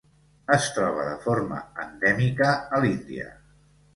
Es 0.53 0.63
troba 0.77 1.03
de 1.09 1.17
forma 1.25 1.59
endèmica 1.83 2.49
a 2.79 2.83
l'Índia. 2.87 3.29